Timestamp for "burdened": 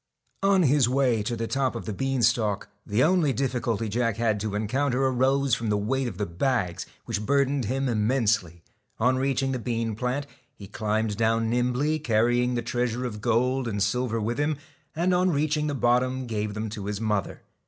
7.23-7.65